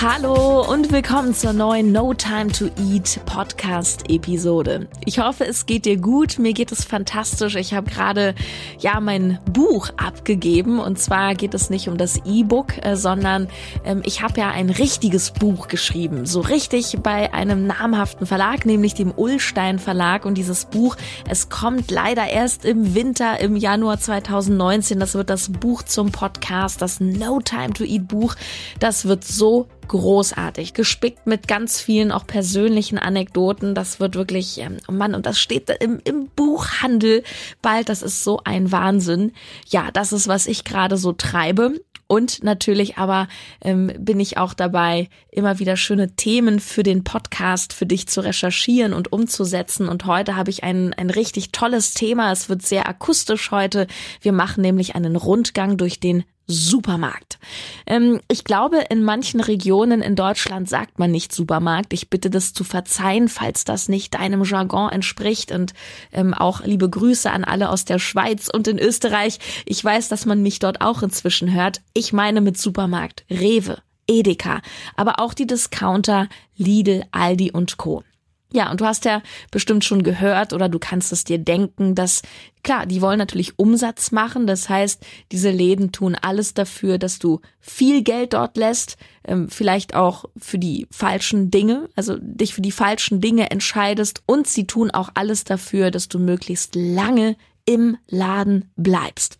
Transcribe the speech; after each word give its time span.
Hallo 0.00 0.64
und 0.72 0.92
willkommen 0.92 1.34
zur 1.34 1.52
neuen 1.52 1.90
No 1.90 2.14
Time 2.14 2.52
to 2.52 2.66
Eat 2.88 3.18
Podcast 3.26 4.08
Episode. 4.08 4.86
Ich 5.04 5.18
hoffe, 5.18 5.44
es 5.44 5.66
geht 5.66 5.86
dir 5.86 5.96
gut. 5.96 6.38
Mir 6.38 6.52
geht 6.52 6.70
es 6.70 6.84
fantastisch. 6.84 7.56
Ich 7.56 7.74
habe 7.74 7.90
gerade 7.90 8.36
ja 8.78 9.00
mein 9.00 9.40
Buch 9.52 9.88
abgegeben 9.96 10.78
und 10.78 11.00
zwar 11.00 11.34
geht 11.34 11.52
es 11.52 11.68
nicht 11.68 11.88
um 11.88 11.98
das 11.98 12.20
E-Book, 12.24 12.74
äh, 12.86 12.94
sondern 12.94 13.48
ähm, 13.84 14.02
ich 14.04 14.22
habe 14.22 14.38
ja 14.38 14.50
ein 14.50 14.70
richtiges 14.70 15.32
Buch 15.32 15.66
geschrieben, 15.66 16.26
so 16.26 16.42
richtig 16.42 16.98
bei 17.02 17.34
einem 17.34 17.66
namhaften 17.66 18.24
Verlag, 18.24 18.66
nämlich 18.66 18.94
dem 18.94 19.12
Ullstein 19.12 19.80
Verlag 19.80 20.26
und 20.26 20.38
dieses 20.38 20.66
Buch, 20.66 20.94
es 21.28 21.48
kommt 21.48 21.90
leider 21.90 22.28
erst 22.28 22.64
im 22.64 22.94
Winter 22.94 23.40
im 23.40 23.56
Januar 23.56 23.98
2019. 23.98 25.00
Das 25.00 25.16
wird 25.16 25.28
das 25.28 25.50
Buch 25.50 25.82
zum 25.82 26.12
Podcast, 26.12 26.82
das 26.82 27.00
No 27.00 27.40
Time 27.40 27.72
to 27.72 27.82
Eat 27.82 28.06
Buch. 28.06 28.36
Das 28.78 29.04
wird 29.06 29.24
so 29.24 29.66
großartig, 29.88 30.74
gespickt 30.74 31.26
mit 31.26 31.48
ganz 31.48 31.80
vielen 31.80 32.12
auch 32.12 32.26
persönlichen 32.26 32.98
Anekdoten. 32.98 33.74
Das 33.74 34.00
wird 34.00 34.14
wirklich, 34.14 34.58
ähm, 34.58 34.76
oh 34.88 34.92
Mann, 34.92 35.14
und 35.14 35.26
das 35.26 35.40
steht 35.40 35.70
im, 35.80 36.00
im 36.04 36.28
Buchhandel 36.28 37.24
bald. 37.62 37.88
Das 37.88 38.02
ist 38.02 38.22
so 38.22 38.40
ein 38.44 38.70
Wahnsinn. 38.70 39.32
Ja, 39.68 39.90
das 39.92 40.12
ist, 40.12 40.28
was 40.28 40.46
ich 40.46 40.64
gerade 40.64 40.96
so 40.96 41.12
treibe. 41.12 41.74
Und 42.08 42.42
natürlich 42.42 42.96
aber 42.96 43.28
ähm, 43.60 43.92
bin 43.98 44.18
ich 44.18 44.38
auch 44.38 44.54
dabei, 44.54 45.10
immer 45.30 45.58
wieder 45.58 45.76
schöne 45.76 46.16
Themen 46.16 46.58
für 46.58 46.82
den 46.82 47.04
Podcast 47.04 47.74
für 47.74 47.84
dich 47.84 48.08
zu 48.08 48.22
recherchieren 48.22 48.94
und 48.94 49.12
umzusetzen. 49.12 49.88
Und 49.88 50.06
heute 50.06 50.34
habe 50.34 50.48
ich 50.50 50.64
ein, 50.64 50.94
ein 50.94 51.10
richtig 51.10 51.52
tolles 51.52 51.92
Thema. 51.92 52.32
Es 52.32 52.48
wird 52.48 52.62
sehr 52.62 52.88
akustisch 52.88 53.50
heute. 53.50 53.86
Wir 54.22 54.32
machen 54.32 54.62
nämlich 54.62 54.94
einen 54.94 55.16
Rundgang 55.16 55.76
durch 55.76 56.00
den 56.00 56.24
Supermarkt. 56.48 57.38
Ähm, 57.86 58.20
ich 58.28 58.42
glaube, 58.42 58.78
in 58.88 59.04
manchen 59.04 59.40
Regionen 59.40 60.00
in 60.00 60.16
Deutschland 60.16 60.68
sagt 60.68 60.98
man 60.98 61.10
nicht 61.10 61.32
Supermarkt. 61.32 61.92
Ich 61.92 62.08
bitte 62.08 62.30
das 62.30 62.54
zu 62.54 62.64
verzeihen, 62.64 63.28
falls 63.28 63.64
das 63.64 63.88
nicht 63.88 64.14
deinem 64.14 64.42
Jargon 64.44 64.90
entspricht. 64.90 65.52
Und 65.52 65.74
ähm, 66.10 66.32
auch 66.32 66.64
liebe 66.64 66.88
Grüße 66.88 67.30
an 67.30 67.44
alle 67.44 67.68
aus 67.68 67.84
der 67.84 67.98
Schweiz 67.98 68.48
und 68.48 68.66
in 68.66 68.78
Österreich. 68.78 69.38
Ich 69.66 69.84
weiß, 69.84 70.08
dass 70.08 70.24
man 70.24 70.42
mich 70.42 70.58
dort 70.58 70.80
auch 70.80 71.02
inzwischen 71.02 71.52
hört. 71.52 71.82
Ich 71.92 72.14
meine 72.14 72.40
mit 72.40 72.56
Supermarkt 72.56 73.24
Rewe, 73.30 73.78
Edeka, 74.06 74.62
aber 74.96 75.20
auch 75.20 75.34
die 75.34 75.46
Discounter 75.46 76.28
Lidl, 76.56 77.04
Aldi 77.12 77.52
und 77.52 77.76
Co. 77.76 78.02
Ja, 78.50 78.70
und 78.70 78.80
du 78.80 78.86
hast 78.86 79.04
ja 79.04 79.22
bestimmt 79.50 79.84
schon 79.84 80.02
gehört 80.02 80.54
oder 80.54 80.70
du 80.70 80.78
kannst 80.78 81.12
es 81.12 81.24
dir 81.24 81.36
denken, 81.36 81.94
dass 81.94 82.22
klar, 82.62 82.86
die 82.86 83.02
wollen 83.02 83.18
natürlich 83.18 83.58
Umsatz 83.58 84.10
machen. 84.10 84.46
Das 84.46 84.70
heißt, 84.70 85.04
diese 85.32 85.50
Läden 85.50 85.92
tun 85.92 86.14
alles 86.14 86.54
dafür, 86.54 86.96
dass 86.96 87.18
du 87.18 87.40
viel 87.60 88.02
Geld 88.02 88.32
dort 88.32 88.56
lässt, 88.56 88.96
ähm, 89.24 89.50
vielleicht 89.50 89.94
auch 89.94 90.24
für 90.38 90.58
die 90.58 90.86
falschen 90.90 91.50
Dinge, 91.50 91.90
also 91.94 92.16
dich 92.18 92.54
für 92.54 92.62
die 92.62 92.72
falschen 92.72 93.20
Dinge 93.20 93.50
entscheidest 93.50 94.22
und 94.24 94.46
sie 94.46 94.66
tun 94.66 94.90
auch 94.90 95.10
alles 95.12 95.44
dafür, 95.44 95.90
dass 95.90 96.08
du 96.08 96.18
möglichst 96.18 96.74
lange 96.74 97.36
im 97.66 97.98
Laden 98.08 98.70
bleibst. 98.76 99.36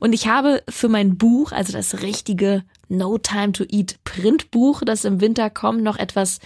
Und 0.00 0.12
ich 0.12 0.26
habe 0.26 0.64
für 0.68 0.88
mein 0.88 1.16
Buch, 1.16 1.52
also 1.52 1.72
das 1.72 2.02
richtige 2.02 2.64
No 2.88 3.18
Time 3.18 3.52
to 3.52 3.64
Eat 3.68 3.98
Printbuch, 4.04 4.82
das 4.84 5.04
im 5.04 5.20
Winter 5.20 5.50
kommt, 5.50 5.82
noch 5.82 5.98
etwas 5.98 6.40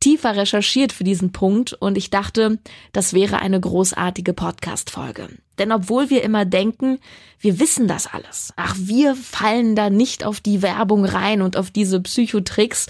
tiefer 0.00 0.36
recherchiert 0.36 0.92
für 0.92 1.04
diesen 1.04 1.32
Punkt 1.32 1.72
und 1.72 1.98
ich 1.98 2.10
dachte, 2.10 2.58
das 2.92 3.12
wäre 3.12 3.40
eine 3.40 3.60
großartige 3.60 4.32
Podcast-Folge. 4.32 5.28
Denn 5.58 5.72
obwohl 5.72 6.08
wir 6.08 6.22
immer 6.22 6.44
denken, 6.44 6.98
wir 7.40 7.58
wissen 7.58 7.88
das 7.88 8.06
alles, 8.06 8.52
ach, 8.56 8.76
wir 8.78 9.16
fallen 9.16 9.74
da 9.74 9.90
nicht 9.90 10.24
auf 10.24 10.40
die 10.40 10.62
Werbung 10.62 11.04
rein 11.04 11.42
und 11.42 11.56
auf 11.56 11.70
diese 11.70 12.00
Psychotricks, 12.00 12.86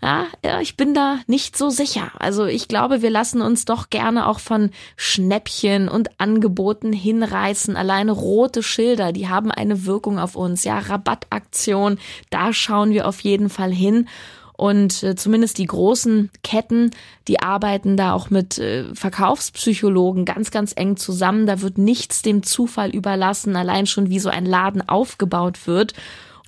ja, 0.00 0.60
ich 0.60 0.76
bin 0.76 0.94
da 0.94 1.18
nicht 1.26 1.56
so 1.58 1.70
sicher. 1.70 2.12
Also 2.18 2.46
ich 2.46 2.68
glaube, 2.68 3.02
wir 3.02 3.10
lassen 3.10 3.42
uns 3.42 3.64
doch 3.64 3.90
gerne 3.90 4.28
auch 4.28 4.38
von 4.38 4.70
Schnäppchen 4.96 5.88
und 5.88 6.20
Angeboten 6.20 6.92
hinreißen. 6.92 7.76
Alleine 7.76 8.12
rote 8.12 8.62
Schilder, 8.62 9.12
die 9.12 9.28
haben 9.28 9.50
eine 9.50 9.86
Wirkung 9.86 10.20
auf 10.20 10.36
uns. 10.36 10.62
Ja, 10.62 10.78
Rabattaktion, 10.78 11.98
da 12.30 12.52
schauen 12.52 12.90
wir 12.90 13.08
auf 13.08 13.20
jeden 13.20 13.48
Fall 13.48 13.72
hin. 13.72 14.08
Und 14.52 15.04
äh, 15.04 15.14
zumindest 15.14 15.58
die 15.58 15.66
großen 15.66 16.30
Ketten, 16.42 16.90
die 17.28 17.40
arbeiten 17.40 17.96
da 17.96 18.12
auch 18.12 18.30
mit 18.30 18.58
äh, 18.58 18.92
Verkaufspsychologen 18.92 20.24
ganz, 20.24 20.50
ganz 20.50 20.72
eng 20.74 20.96
zusammen. 20.96 21.46
Da 21.46 21.60
wird 21.60 21.78
nichts 21.78 22.22
dem 22.22 22.42
Zufall 22.42 22.90
überlassen, 22.90 23.54
allein 23.56 23.86
schon 23.86 24.10
wie 24.10 24.18
so 24.18 24.28
ein 24.28 24.46
Laden 24.46 24.88
aufgebaut 24.88 25.66
wird. 25.66 25.94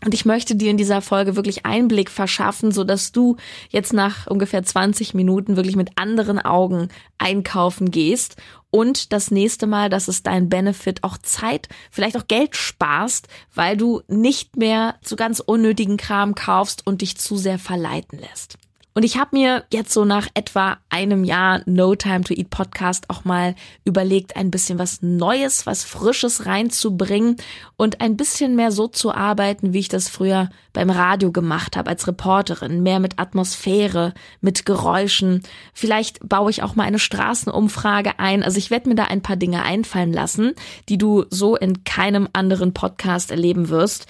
Und 0.04 0.14
ich 0.14 0.24
möchte 0.24 0.56
dir 0.56 0.70
in 0.70 0.78
dieser 0.78 1.02
Folge 1.02 1.36
wirklich 1.36 1.66
Einblick 1.66 2.10
verschaffen, 2.10 2.72
so 2.72 2.84
dass 2.84 3.12
du 3.12 3.36
jetzt 3.68 3.92
nach 3.92 4.26
ungefähr 4.26 4.62
20 4.62 5.12
Minuten 5.12 5.56
wirklich 5.56 5.76
mit 5.76 5.90
anderen 5.96 6.38
Augen 6.38 6.88
einkaufen 7.18 7.90
gehst 7.90 8.36
und 8.70 9.12
das 9.12 9.30
nächste 9.30 9.66
Mal, 9.66 9.90
dass 9.90 10.08
es 10.08 10.22
dein 10.22 10.48
Benefit 10.48 11.02
auch 11.04 11.18
Zeit, 11.18 11.68
vielleicht 11.90 12.16
auch 12.16 12.28
Geld 12.28 12.56
sparst, 12.56 13.28
weil 13.54 13.76
du 13.76 14.00
nicht 14.08 14.56
mehr 14.56 14.96
zu 15.02 15.16
ganz 15.16 15.40
unnötigen 15.40 15.96
Kram 15.96 16.34
kaufst 16.34 16.86
und 16.86 17.02
dich 17.02 17.16
zu 17.18 17.36
sehr 17.36 17.58
verleiten 17.58 18.18
lässt. 18.18 18.58
Und 18.92 19.04
ich 19.04 19.16
habe 19.16 19.36
mir 19.36 19.64
jetzt 19.72 19.92
so 19.92 20.04
nach 20.04 20.26
etwa 20.34 20.78
einem 20.88 21.22
Jahr 21.22 21.62
No 21.66 21.94
Time 21.94 22.22
to 22.22 22.34
Eat 22.34 22.50
Podcast 22.50 23.08
auch 23.08 23.24
mal 23.24 23.54
überlegt, 23.84 24.36
ein 24.36 24.50
bisschen 24.50 24.78
was 24.78 25.00
Neues, 25.00 25.64
was 25.64 25.84
Frisches 25.84 26.46
reinzubringen 26.46 27.36
und 27.76 28.00
ein 28.00 28.16
bisschen 28.16 28.56
mehr 28.56 28.72
so 28.72 28.88
zu 28.88 29.14
arbeiten, 29.14 29.72
wie 29.72 29.78
ich 29.78 29.88
das 29.88 30.08
früher 30.08 30.50
beim 30.72 30.90
Radio 30.90 31.30
gemacht 31.30 31.76
habe 31.76 31.90
als 31.90 32.06
Reporterin. 32.08 32.82
Mehr 32.82 32.98
mit 32.98 33.18
Atmosphäre, 33.18 34.12
mit 34.40 34.66
Geräuschen. 34.66 35.42
Vielleicht 35.72 36.28
baue 36.28 36.50
ich 36.50 36.62
auch 36.62 36.74
mal 36.74 36.84
eine 36.84 36.98
Straßenumfrage 36.98 38.18
ein. 38.18 38.42
Also 38.42 38.58
ich 38.58 38.70
werde 38.70 38.88
mir 38.88 38.96
da 38.96 39.04
ein 39.04 39.22
paar 39.22 39.36
Dinge 39.36 39.62
einfallen 39.62 40.12
lassen, 40.12 40.52
die 40.88 40.98
du 40.98 41.24
so 41.30 41.56
in 41.56 41.84
keinem 41.84 42.28
anderen 42.32 42.74
Podcast 42.74 43.30
erleben 43.30 43.68
wirst. 43.68 44.06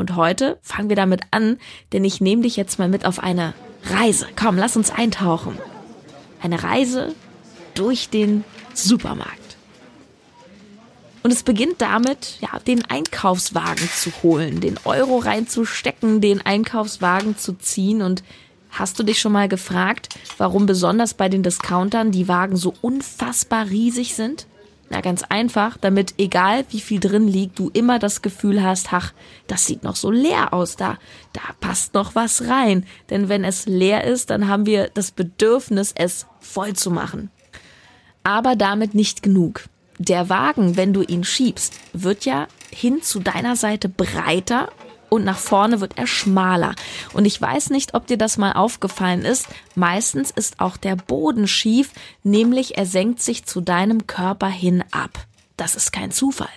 Und 0.00 0.16
heute 0.16 0.58
fangen 0.62 0.88
wir 0.88 0.96
damit 0.96 1.20
an, 1.30 1.58
denn 1.92 2.04
ich 2.04 2.22
nehme 2.22 2.40
dich 2.40 2.56
jetzt 2.56 2.78
mal 2.78 2.88
mit 2.88 3.04
auf 3.04 3.18
eine 3.22 3.52
Reise. 3.84 4.26
Komm, 4.34 4.56
lass 4.56 4.74
uns 4.74 4.90
eintauchen. 4.90 5.58
Eine 6.40 6.62
Reise 6.62 7.14
durch 7.74 8.08
den 8.08 8.44
Supermarkt. 8.72 9.58
Und 11.22 11.34
es 11.34 11.42
beginnt 11.42 11.82
damit, 11.82 12.38
ja, 12.40 12.58
den 12.60 12.82
Einkaufswagen 12.86 13.90
zu 13.94 14.10
holen, 14.22 14.62
den 14.62 14.78
Euro 14.84 15.18
reinzustecken, 15.18 16.22
den 16.22 16.40
Einkaufswagen 16.40 17.36
zu 17.36 17.52
ziehen. 17.52 18.00
Und 18.00 18.22
hast 18.70 18.98
du 18.98 19.02
dich 19.02 19.20
schon 19.20 19.32
mal 19.32 19.48
gefragt, 19.48 20.18
warum 20.38 20.64
besonders 20.64 21.12
bei 21.12 21.28
den 21.28 21.42
Discountern 21.42 22.10
die 22.10 22.26
Wagen 22.26 22.56
so 22.56 22.72
unfassbar 22.80 23.68
riesig 23.68 24.14
sind? 24.14 24.46
Na, 24.92 25.00
ganz 25.02 25.22
einfach, 25.22 25.76
damit 25.76 26.14
egal 26.18 26.64
wie 26.70 26.80
viel 26.80 26.98
drin 26.98 27.28
liegt, 27.28 27.60
du 27.60 27.70
immer 27.72 28.00
das 28.00 28.22
Gefühl 28.22 28.60
hast, 28.60 28.92
ach, 28.92 29.12
das 29.46 29.64
sieht 29.64 29.84
noch 29.84 29.94
so 29.94 30.10
leer 30.10 30.52
aus, 30.52 30.74
da, 30.74 30.98
da 31.32 31.40
passt 31.60 31.94
noch 31.94 32.16
was 32.16 32.48
rein. 32.48 32.84
Denn 33.08 33.28
wenn 33.28 33.44
es 33.44 33.66
leer 33.66 34.02
ist, 34.02 34.30
dann 34.30 34.48
haben 34.48 34.66
wir 34.66 34.90
das 34.92 35.12
Bedürfnis, 35.12 35.92
es 35.94 36.26
voll 36.40 36.74
zu 36.74 36.90
machen. 36.90 37.30
Aber 38.24 38.56
damit 38.56 38.96
nicht 38.96 39.22
genug. 39.22 39.62
Der 39.98 40.28
Wagen, 40.28 40.76
wenn 40.76 40.92
du 40.92 41.02
ihn 41.02 41.22
schiebst, 41.22 41.72
wird 41.92 42.24
ja 42.24 42.48
hin 42.72 43.00
zu 43.00 43.20
deiner 43.20 43.54
Seite 43.54 43.88
breiter 43.88 44.70
und 45.10 45.24
nach 45.24 45.38
vorne 45.38 45.80
wird 45.80 45.98
er 45.98 46.06
schmaler. 46.06 46.74
Und 47.12 47.26
ich 47.26 47.40
weiß 47.40 47.70
nicht, 47.70 47.94
ob 47.94 48.06
dir 48.06 48.16
das 48.16 48.38
mal 48.38 48.52
aufgefallen 48.52 49.22
ist. 49.24 49.48
Meistens 49.74 50.30
ist 50.30 50.60
auch 50.60 50.76
der 50.76 50.96
Boden 50.96 51.46
schief, 51.46 51.92
nämlich 52.22 52.78
er 52.78 52.86
senkt 52.86 53.20
sich 53.20 53.44
zu 53.44 53.60
deinem 53.60 54.06
Körper 54.06 54.48
hin 54.48 54.82
ab. 54.92 55.26
Das 55.56 55.74
ist 55.74 55.92
kein 55.92 56.10
Zufall. 56.10 56.48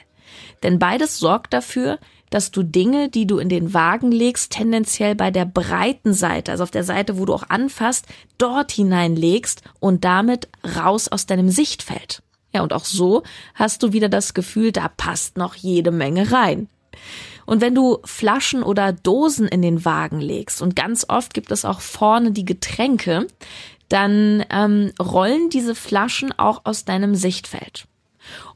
Denn 0.62 0.80
beides 0.80 1.20
sorgt 1.20 1.54
dafür, 1.54 2.00
dass 2.30 2.50
du 2.50 2.64
Dinge, 2.64 3.10
die 3.10 3.28
du 3.28 3.38
in 3.38 3.50
den 3.50 3.76
Wagen 3.76 4.12
legst, 4.12 4.54
tendenziell 4.54 5.14
bei 5.14 5.30
der 5.30 5.46
breiten 5.46 6.14
Seite, 6.14 6.52
also 6.52 6.64
auf 6.64 6.72
der 6.72 6.84
Seite, 6.84 7.20
wo 7.20 7.26
du 7.26 7.34
auch 7.34 7.50
anfasst, 7.50 8.08
dort 8.40 8.72
hineinlegst 8.72 9.62
und 9.80 10.04
damit 10.04 10.48
raus 10.76 11.10
aus 11.10 11.28
deinem 11.28 11.50
Sichtfeld. 11.50 12.24
Ja, 12.52 12.62
und 12.62 12.74
auch 12.74 12.86
so 12.86 13.24
hast 13.54 13.84
du 13.84 13.94
wieder 13.94 14.10
das 14.10 14.34
Gefühl, 14.34 14.72
da 14.72 14.88
passt 14.88 15.38
noch 15.38 15.54
jede 15.56 15.92
Menge 15.92 16.32
rein. 16.32 16.70
Und 17.46 17.62
wenn 17.62 17.76
du 17.76 18.00
Flaschen 18.04 18.64
oder 18.64 18.94
Dosen 18.94 19.48
in 19.48 19.62
den 19.62 19.86
Wagen 19.86 20.20
legst, 20.20 20.62
und 20.62 20.76
ganz 20.76 21.06
oft 21.08 21.34
gibt 21.34 21.52
es 21.52 21.66
auch 21.66 21.82
vorne 21.82 22.32
die 22.32 22.46
Getränke, 22.46 23.28
dann 23.90 24.44
ähm, 24.50 24.92
rollen 25.02 25.50
diese 25.50 25.76
Flaschen 25.76 26.32
auch 26.38 26.62
aus 26.64 26.86
deinem 26.86 27.16
Sichtfeld. 27.16 27.86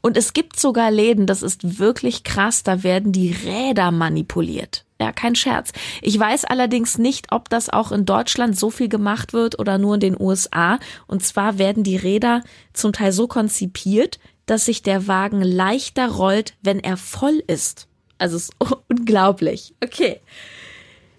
Und 0.00 0.16
es 0.16 0.32
gibt 0.32 0.58
sogar 0.58 0.90
Läden, 0.90 1.26
das 1.26 1.42
ist 1.42 1.78
wirklich 1.78 2.24
krass, 2.24 2.62
da 2.62 2.82
werden 2.82 3.12
die 3.12 3.32
Räder 3.32 3.90
manipuliert. 3.90 4.84
Ja, 5.00 5.12
kein 5.12 5.36
Scherz. 5.36 5.72
Ich 6.02 6.18
weiß 6.18 6.44
allerdings 6.44 6.98
nicht, 6.98 7.30
ob 7.30 7.48
das 7.48 7.70
auch 7.70 7.92
in 7.92 8.04
Deutschland 8.04 8.58
so 8.58 8.70
viel 8.70 8.88
gemacht 8.88 9.32
wird 9.32 9.58
oder 9.58 9.78
nur 9.78 9.94
in 9.94 10.00
den 10.00 10.20
USA. 10.20 10.80
Und 11.06 11.24
zwar 11.24 11.58
werden 11.58 11.84
die 11.84 11.96
Räder 11.96 12.42
zum 12.72 12.92
Teil 12.92 13.12
so 13.12 13.28
konzipiert, 13.28 14.18
dass 14.46 14.64
sich 14.64 14.82
der 14.82 15.06
Wagen 15.06 15.42
leichter 15.42 16.08
rollt, 16.08 16.54
wenn 16.62 16.80
er 16.80 16.96
voll 16.96 17.42
ist. 17.46 17.86
Also 18.18 18.36
es 18.36 18.44
ist 18.44 18.52
unglaublich. 18.88 19.74
Okay. 19.82 20.20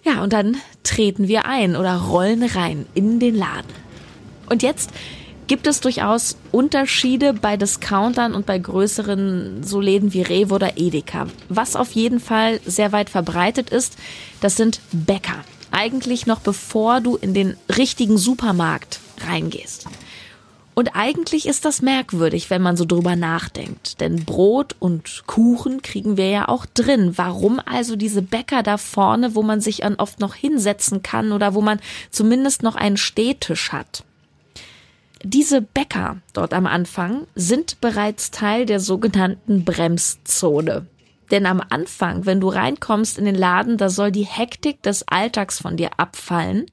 Ja, 0.04 0.24
und 0.24 0.34
dann 0.34 0.58
treten 0.84 1.28
wir 1.28 1.46
ein 1.46 1.76
oder 1.76 1.98
rollen 1.98 2.44
rein 2.44 2.86
in 2.94 3.20
den 3.20 3.36
Laden. 3.36 3.74
Und 4.50 4.64
jetzt 4.64 4.92
gibt 5.48 5.68
es 5.68 5.82
durchaus 5.82 6.38
Unterschiede 6.52 7.34
bei 7.34 7.58
Discountern 7.58 8.34
und 8.34 8.46
bei 8.46 8.58
größeren 8.60 9.64
so 9.64 9.82
Läden 9.82 10.14
wie 10.14 10.22
Rewe 10.22 10.54
oder 10.54 10.78
Edeka. 10.78 11.28
Was 11.50 11.76
auf 11.76 11.92
jeden 11.92 12.20
Fall 12.20 12.60
sehr 12.66 12.92
weit 12.92 13.10
verbreitet 13.10 13.72
ist, 13.72 13.98
das 14.42 14.56
sind 14.56 14.80
Bäcker. 14.92 15.44
Eigentlich 15.72 16.28
noch 16.28 16.40
bevor 16.40 17.02
du 17.02 17.16
in 17.16 17.34
den 17.34 17.58
richtigen 17.76 18.18
Supermarkt 18.18 19.00
reingehst. 19.28 19.88
Und 20.80 20.96
eigentlich 20.96 21.46
ist 21.46 21.66
das 21.66 21.82
merkwürdig, 21.82 22.50
wenn 22.50 22.62
man 22.62 22.78
so 22.78 22.86
drüber 22.86 23.18
nachdenkt. 23.18 24.00
Denn 24.00 24.24
Brot 24.24 24.78
und 24.80 25.24
Kuchen 25.28 25.82
kriegen 25.82 26.16
wir 26.16 26.30
ja 26.30 26.48
auch 26.48 26.66
drin. 26.66 27.18
Warum 27.18 27.60
also 27.60 27.98
diese 27.98 28.22
Bäcker 28.22 28.64
da 28.64 28.78
vorne, 28.78 29.36
wo 29.36 29.44
man 29.44 29.60
sich 29.60 29.84
oft 29.98 30.22
noch 30.22 30.36
hinsetzen 30.36 31.04
kann 31.04 31.34
oder 31.34 31.54
wo 31.54 31.60
man 31.60 31.82
zumindest 32.12 32.64
noch 32.64 32.78
einen 32.78 32.96
Stehtisch 32.96 33.74
hat? 33.74 34.06
Diese 35.22 35.62
Bäcker 35.62 36.22
dort 36.32 36.54
am 36.54 36.66
Anfang 36.66 37.28
sind 37.36 37.82
bereits 37.82 38.32
Teil 38.32 38.66
der 38.66 38.80
sogenannten 38.80 39.66
Bremszone. 39.66 40.88
Denn 41.30 41.46
am 41.46 41.62
Anfang, 41.70 42.26
wenn 42.26 42.40
du 42.40 42.48
reinkommst 42.48 43.18
in 43.18 43.26
den 43.26 43.36
Laden, 43.36 43.76
da 43.76 43.90
soll 43.90 44.14
die 44.14 44.26
Hektik 44.26 44.82
des 44.82 45.06
Alltags 45.10 45.60
von 45.60 45.76
dir 45.76 46.00
abfallen. 46.00 46.68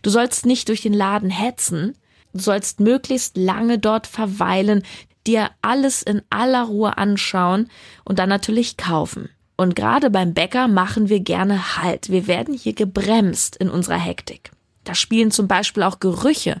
Du 0.00 0.08
sollst 0.08 0.46
nicht 0.46 0.70
durch 0.70 0.80
den 0.80 0.94
Laden 0.94 1.28
hetzen. 1.28 1.98
Du 2.32 2.40
sollst 2.40 2.80
möglichst 2.80 3.36
lange 3.36 3.78
dort 3.78 4.06
verweilen, 4.06 4.82
dir 5.26 5.50
alles 5.60 6.02
in 6.02 6.22
aller 6.30 6.64
Ruhe 6.64 6.98
anschauen 6.98 7.68
und 8.04 8.18
dann 8.18 8.28
natürlich 8.28 8.76
kaufen. 8.76 9.28
Und 9.56 9.76
gerade 9.76 10.10
beim 10.10 10.34
Bäcker 10.34 10.66
machen 10.66 11.08
wir 11.08 11.20
gerne 11.20 11.76
Halt. 11.76 12.10
Wir 12.10 12.26
werden 12.26 12.54
hier 12.54 12.72
gebremst 12.72 13.56
in 13.56 13.70
unserer 13.70 13.98
Hektik. 13.98 14.50
Da 14.84 14.94
spielen 14.94 15.30
zum 15.30 15.46
Beispiel 15.46 15.82
auch 15.84 16.00
Gerüche 16.00 16.60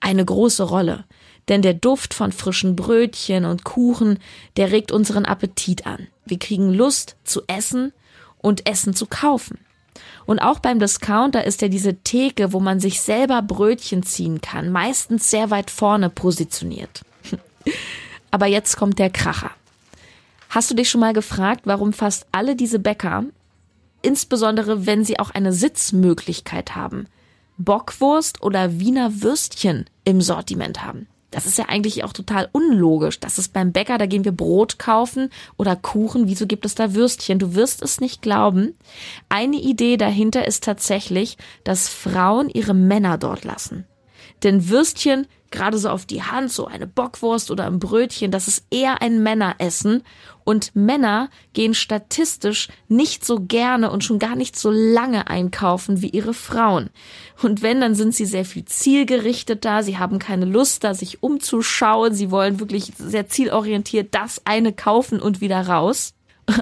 eine 0.00 0.24
große 0.24 0.62
Rolle. 0.62 1.04
Denn 1.48 1.62
der 1.62 1.74
Duft 1.74 2.14
von 2.14 2.32
frischen 2.32 2.76
Brötchen 2.76 3.44
und 3.44 3.64
Kuchen, 3.64 4.18
der 4.56 4.70
regt 4.72 4.92
unseren 4.92 5.24
Appetit 5.24 5.86
an. 5.86 6.08
Wir 6.24 6.38
kriegen 6.38 6.72
Lust 6.72 7.16
zu 7.24 7.42
essen 7.46 7.92
und 8.38 8.68
Essen 8.68 8.94
zu 8.94 9.06
kaufen. 9.06 9.58
Und 10.26 10.40
auch 10.40 10.58
beim 10.58 10.80
Discounter 10.80 11.44
ist 11.44 11.62
ja 11.62 11.68
diese 11.68 11.94
Theke, 11.94 12.52
wo 12.52 12.60
man 12.60 12.80
sich 12.80 13.00
selber 13.00 13.42
Brötchen 13.42 14.02
ziehen 14.02 14.40
kann, 14.40 14.70
meistens 14.70 15.30
sehr 15.30 15.50
weit 15.50 15.70
vorne 15.70 16.10
positioniert. 16.10 17.02
Aber 18.30 18.46
jetzt 18.46 18.76
kommt 18.76 18.98
der 18.98 19.10
Kracher. 19.10 19.52
Hast 20.50 20.70
du 20.70 20.74
dich 20.74 20.90
schon 20.90 21.00
mal 21.00 21.12
gefragt, 21.12 21.62
warum 21.64 21.92
fast 21.92 22.26
alle 22.32 22.56
diese 22.56 22.78
Bäcker, 22.78 23.24
insbesondere 24.02 24.86
wenn 24.86 25.04
sie 25.04 25.18
auch 25.18 25.30
eine 25.30 25.52
Sitzmöglichkeit 25.52 26.74
haben, 26.74 27.06
Bockwurst 27.58 28.42
oder 28.42 28.78
Wiener 28.78 29.22
Würstchen 29.22 29.86
im 30.04 30.20
Sortiment 30.20 30.84
haben. 30.84 31.06
Das 31.30 31.46
ist 31.46 31.58
ja 31.58 31.66
eigentlich 31.68 32.04
auch 32.04 32.12
total 32.12 32.48
unlogisch. 32.52 33.18
Das 33.18 33.38
ist 33.38 33.52
beim 33.52 33.72
Bäcker, 33.72 33.98
da 33.98 34.06
gehen 34.06 34.24
wir 34.24 34.32
Brot 34.32 34.78
kaufen 34.78 35.30
oder 35.56 35.74
Kuchen. 35.74 36.28
Wieso 36.28 36.46
gibt 36.46 36.64
es 36.64 36.74
da 36.74 36.94
Würstchen? 36.94 37.38
Du 37.38 37.54
wirst 37.54 37.82
es 37.82 38.00
nicht 38.00 38.22
glauben. 38.22 38.76
Eine 39.28 39.56
Idee 39.56 39.96
dahinter 39.96 40.46
ist 40.46 40.64
tatsächlich, 40.64 41.36
dass 41.64 41.88
Frauen 41.88 42.48
ihre 42.48 42.74
Männer 42.74 43.18
dort 43.18 43.44
lassen. 43.44 43.86
Denn 44.42 44.68
Würstchen 44.68 45.26
gerade 45.56 45.78
so 45.78 45.88
auf 45.88 46.06
die 46.06 46.22
Hand, 46.22 46.52
so 46.52 46.66
eine 46.66 46.86
Bockwurst 46.86 47.50
oder 47.50 47.66
ein 47.66 47.78
Brötchen, 47.78 48.30
das 48.30 48.46
ist 48.46 48.66
eher 48.70 49.00
ein 49.00 49.22
Männeressen. 49.22 50.02
Und 50.44 50.76
Männer 50.76 51.28
gehen 51.54 51.74
statistisch 51.74 52.68
nicht 52.88 53.24
so 53.24 53.40
gerne 53.40 53.90
und 53.90 54.04
schon 54.04 54.20
gar 54.20 54.36
nicht 54.36 54.56
so 54.56 54.70
lange 54.70 55.28
einkaufen 55.28 56.02
wie 56.02 56.10
ihre 56.10 56.34
Frauen. 56.34 56.90
Und 57.42 57.62
wenn, 57.62 57.80
dann 57.80 57.94
sind 57.94 58.14
sie 58.14 58.26
sehr 58.26 58.44
viel 58.44 58.64
zielgerichteter, 58.64 59.82
sie 59.82 59.98
haben 59.98 60.18
keine 60.18 60.44
Lust 60.44 60.84
da, 60.84 60.94
sich 60.94 61.22
umzuschauen, 61.22 62.14
sie 62.14 62.30
wollen 62.30 62.60
wirklich 62.60 62.92
sehr 62.96 63.26
zielorientiert 63.26 64.14
das 64.14 64.42
eine 64.44 64.72
kaufen 64.72 65.20
und 65.20 65.40
wieder 65.40 65.66
raus. 65.66 66.12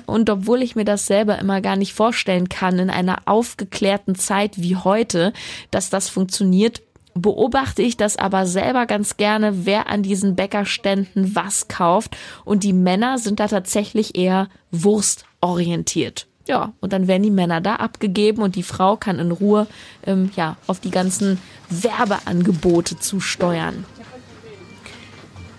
Und 0.06 0.30
obwohl 0.30 0.62
ich 0.62 0.76
mir 0.76 0.84
das 0.84 1.06
selber 1.06 1.38
immer 1.38 1.60
gar 1.60 1.76
nicht 1.76 1.92
vorstellen 1.92 2.48
kann, 2.48 2.78
in 2.78 2.90
einer 2.90 3.22
aufgeklärten 3.26 4.14
Zeit 4.14 4.60
wie 4.62 4.76
heute, 4.76 5.32
dass 5.70 5.90
das 5.90 6.08
funktioniert, 6.08 6.82
beobachte 7.14 7.82
ich 7.82 7.96
das 7.96 8.16
aber 8.16 8.46
selber 8.46 8.86
ganz 8.86 9.16
gerne, 9.16 9.66
wer 9.66 9.88
an 9.88 10.02
diesen 10.02 10.34
Bäckerständen 10.34 11.34
was 11.34 11.68
kauft. 11.68 12.16
Und 12.44 12.64
die 12.64 12.72
Männer 12.72 13.18
sind 13.18 13.40
da 13.40 13.48
tatsächlich 13.48 14.16
eher 14.16 14.48
wurstorientiert. 14.70 16.26
Ja, 16.46 16.74
und 16.80 16.92
dann 16.92 17.08
werden 17.08 17.22
die 17.22 17.30
Männer 17.30 17.62
da 17.62 17.76
abgegeben 17.76 18.42
und 18.42 18.54
die 18.54 18.62
Frau 18.62 18.96
kann 18.96 19.18
in 19.18 19.30
Ruhe 19.30 19.66
ähm, 20.06 20.30
ja, 20.36 20.56
auf 20.66 20.78
die 20.78 20.90
ganzen 20.90 21.38
Werbeangebote 21.70 22.98
zusteuern. 22.98 23.86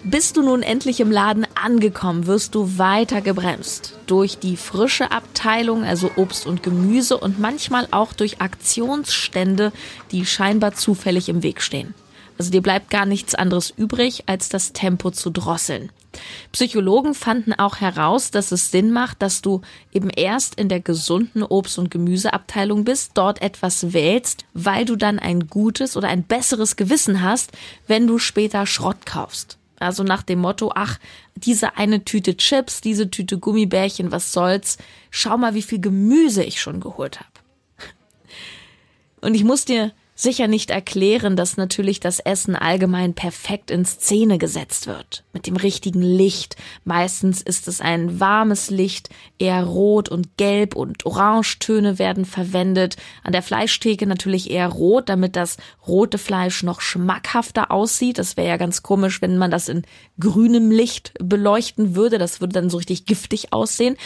Bist 0.08 0.38
du 0.38 0.44
nun 0.44 0.62
endlich 0.62 1.00
im 1.00 1.10
Laden 1.10 1.48
angekommen, 1.56 2.28
wirst 2.28 2.54
du 2.54 2.78
weiter 2.78 3.22
gebremst. 3.22 3.98
Durch 4.06 4.38
die 4.38 4.56
frische 4.56 5.10
Abteilung, 5.10 5.84
also 5.84 6.12
Obst 6.16 6.46
und 6.46 6.62
Gemüse 6.62 7.18
und 7.18 7.40
manchmal 7.40 7.88
auch 7.90 8.14
durch 8.14 8.40
Aktionsstände, 8.40 9.74
die 10.12 10.28
scheinbar 10.28 10.76
zufällig 10.76 11.28
im 11.28 11.42
Weg 11.42 11.60
stehen. 11.60 11.96
Also 12.38 12.52
dir 12.52 12.62
bleibt 12.62 12.92
gar 12.92 13.08
nichts 13.08 13.34
anderes 13.34 13.72
übrig, 13.72 14.26
als 14.28 14.48
das 14.48 14.74
Tempo 14.74 15.10
zu 15.10 15.32
drosseln. 15.32 15.92
Psychologen 16.52 17.16
fanden 17.16 17.54
auch 17.54 17.78
heraus, 17.78 18.30
dass 18.30 18.52
es 18.52 18.70
Sinn 18.70 18.92
macht, 18.92 19.24
dass 19.24 19.42
du 19.42 19.62
eben 19.92 20.12
erst 20.12 20.54
in 20.54 20.70
der 20.70 20.82
gesunden 20.82 21.42
Obst- 21.42 21.80
und 21.80 21.90
Gemüseabteilung 21.90 22.84
bist, 22.84 23.14
dort 23.16 23.42
etwas 23.42 23.92
wählst, 23.92 24.46
weil 24.54 24.86
du 24.86 24.98
dann 24.98 25.18
ein 25.18 25.48
gutes 25.48 25.98
oder 25.98 26.10
ein 26.10 26.22
besseres 26.22 26.76
Gewissen 26.76 27.24
hast, 27.24 27.54
wenn 27.88 28.06
du 28.06 28.20
später 28.20 28.68
Schrott 28.68 29.08
kaufst. 29.08 29.58
Also 29.80 30.04
nach 30.04 30.24
dem 30.24 30.40
Motto, 30.40 30.72
ach, 30.74 31.00
diese 31.36 31.78
eine 31.78 32.06
Tüte 32.06 32.38
Chips, 32.38 32.82
diese 32.82 33.10
Tüte 33.10 33.38
Gummibärchen, 33.38 34.12
was 34.12 34.32
soll's? 34.32 34.78
Schau 35.10 35.38
mal, 35.38 35.54
wie 35.54 35.62
viel 35.62 35.82
Gemüse 35.82 36.44
ich 36.44 36.62
schon 36.62 36.80
geholt 36.80 37.20
habe. 37.20 37.30
Und 39.22 39.36
ich 39.36 39.44
muss 39.44 39.66
dir 39.66 39.92
sicher 40.16 40.48
nicht 40.48 40.72
erklären, 40.72 41.36
dass 41.36 41.58
natürlich 41.58 42.00
das 42.00 42.20
Essen 42.20 42.56
allgemein 42.56 43.14
perfekt 43.14 43.70
in 43.70 43.84
Szene 43.84 44.38
gesetzt 44.38 44.88
wird. 44.88 45.26
Mit 45.34 45.46
dem 45.46 45.58
richtigen 45.58 46.02
Licht. 46.02 46.56
Meistens 46.86 47.42
ist 47.42 47.68
es 47.68 47.82
ein 47.82 48.20
warmes 48.22 48.70
Licht, 48.70 49.10
eher 49.38 49.64
rot 49.66 50.08
und 50.08 50.38
gelb 50.38 50.76
und 50.76 51.06
Orangetöne 51.06 52.00
werden 52.00 52.24
verwendet. 52.24 52.96
An 53.24 53.34
der 53.34 53.44
Fleischtheke 53.44 54.08
natürlich 54.08 54.50
eher 54.50 54.70
rot, 54.70 55.10
damit 55.10 55.36
das 55.36 55.58
rote 55.86 56.18
Fleisch 56.18 56.64
noch 56.64 56.80
schmackhafter 56.80 57.70
aussieht. 57.70 58.18
Das 58.18 58.38
wäre 58.38 58.48
ja 58.48 58.58
ganz 58.58 58.84
komisch, 58.84 59.22
wenn 59.22 59.38
man 59.38 59.52
das 59.52 59.68
in 59.68 59.84
grünem 60.18 60.72
Licht 60.72 61.14
beleuchten 61.20 61.96
würde. 61.96 62.18
Das 62.18 62.40
würde 62.40 62.54
dann 62.54 62.70
so 62.70 62.78
richtig 62.78 63.06
giftig 63.06 63.52
aussehen. 63.52 63.98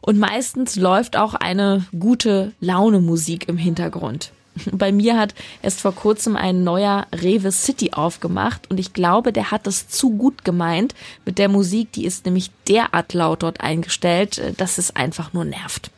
Und 0.00 0.18
meistens 0.18 0.76
läuft 0.76 1.16
auch 1.16 1.34
eine 1.34 1.84
gute 1.98 2.52
Laune 2.60 3.00
Musik 3.00 3.46
im 3.48 3.58
Hintergrund. 3.58 4.32
Bei 4.72 4.92
mir 4.92 5.18
hat 5.18 5.34
erst 5.62 5.80
vor 5.80 5.94
kurzem 5.94 6.36
ein 6.36 6.64
neuer 6.64 7.06
Rewe 7.12 7.52
City 7.52 7.92
aufgemacht 7.92 8.70
und 8.70 8.78
ich 8.78 8.92
glaube, 8.92 9.32
der 9.32 9.50
hat 9.50 9.66
es 9.66 9.88
zu 9.88 10.10
gut 10.10 10.44
gemeint 10.44 10.94
mit 11.24 11.38
der 11.38 11.48
Musik. 11.48 11.92
Die 11.92 12.04
ist 12.04 12.24
nämlich 12.24 12.50
derart 12.68 13.12
laut 13.14 13.42
dort 13.42 13.60
eingestellt, 13.60 14.38
äh, 14.38 14.52
dass 14.52 14.78
es 14.78 14.94
einfach 14.94 15.32
nur 15.32 15.44
nervt. 15.44 15.90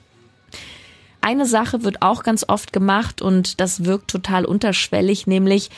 Eine 1.21 1.47
Sache 1.47 1.85
wird 1.85 2.03
auch 2.03 2.25
ganz 2.25 2.45
oft 2.49 2.73
gemacht 2.73 3.23
und 3.23 3.61
das 3.61 3.85
wirkt 3.85 4.11
total 4.11 4.45
unterschwellig, 4.45 5.29
nämlich, 5.29 5.71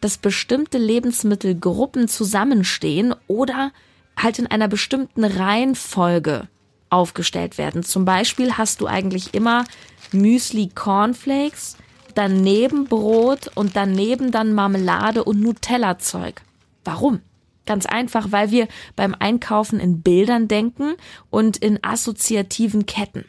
dass 0.00 0.18
bestimmte 0.18 0.78
Lebensmittelgruppen 0.78 2.06
zusammenstehen 2.06 3.12
oder 3.26 3.72
halt 4.16 4.38
in 4.38 4.46
einer 4.46 4.68
bestimmten 4.68 5.24
Reihenfolge 5.24 6.46
aufgestellt 6.90 7.58
werden. 7.58 7.82
Zum 7.82 8.04
Beispiel 8.04 8.56
hast 8.56 8.80
du 8.80 8.86
eigentlich 8.86 9.34
immer 9.34 9.64
Müsli 10.12 10.70
Cornflakes, 10.72 11.76
daneben 12.14 12.86
Brot 12.86 13.50
und 13.54 13.76
daneben 13.76 14.30
dann 14.30 14.54
Marmelade 14.54 15.24
und 15.24 15.40
Nutella-Zeug. 15.40 16.42
Warum? 16.84 17.20
Ganz 17.66 17.86
einfach, 17.86 18.30
weil 18.30 18.50
wir 18.50 18.68
beim 18.94 19.14
Einkaufen 19.18 19.80
in 19.80 20.02
Bildern 20.02 20.48
denken 20.48 20.94
und 21.30 21.56
in 21.56 21.82
assoziativen 21.82 22.86
Ketten. 22.86 23.24